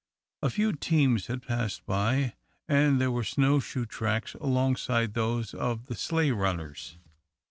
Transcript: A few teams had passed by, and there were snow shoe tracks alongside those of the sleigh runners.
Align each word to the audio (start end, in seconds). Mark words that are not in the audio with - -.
A 0.41 0.49
few 0.49 0.73
teams 0.73 1.27
had 1.27 1.43
passed 1.43 1.85
by, 1.85 2.33
and 2.67 2.99
there 2.99 3.11
were 3.11 3.23
snow 3.23 3.59
shoe 3.59 3.85
tracks 3.85 4.33
alongside 4.33 5.13
those 5.13 5.53
of 5.53 5.85
the 5.85 5.93
sleigh 5.95 6.31
runners. 6.31 6.97